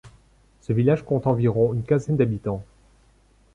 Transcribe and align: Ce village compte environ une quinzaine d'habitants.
Ce 0.61 0.73
village 0.73 1.05
compte 1.05 1.27
environ 1.27 1.75
une 1.75 1.83
quinzaine 1.83 2.17
d'habitants. 2.17 2.63